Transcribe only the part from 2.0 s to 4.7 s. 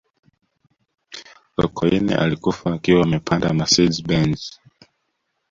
alikufa akiwa amepanda mercedes benz